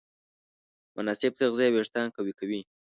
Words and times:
مناسب 0.95 1.31
تغذیه 1.41 1.69
وېښتيان 1.73 2.07
قوي 2.15 2.33
کوي. 2.39 2.61